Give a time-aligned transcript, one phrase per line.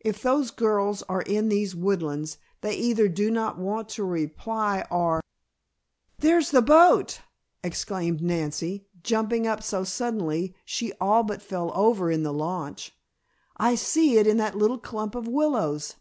[0.00, 5.20] If those girls are in these woodlands they either do not want to reply or"
[6.18, 7.20] "There's the boat!"
[7.62, 12.98] exclaimed Nancy, jumping up so suddenly she all but fell over in the launch.
[13.56, 15.94] "I see it in that little clump of willows!